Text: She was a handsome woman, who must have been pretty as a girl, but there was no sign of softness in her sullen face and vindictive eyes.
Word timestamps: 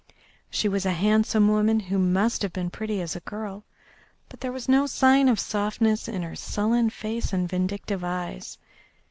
She 0.49 0.67
was 0.67 0.83
a 0.83 0.93
handsome 0.93 1.47
woman, 1.47 1.79
who 1.81 1.99
must 1.99 2.41
have 2.41 2.51
been 2.51 2.71
pretty 2.71 3.01
as 3.01 3.15
a 3.15 3.19
girl, 3.19 3.65
but 4.29 4.39
there 4.41 4.51
was 4.51 4.67
no 4.67 4.87
sign 4.87 5.29
of 5.29 5.39
softness 5.39 6.07
in 6.07 6.23
her 6.23 6.35
sullen 6.35 6.89
face 6.89 7.31
and 7.31 7.47
vindictive 7.47 8.03
eyes. 8.03 8.57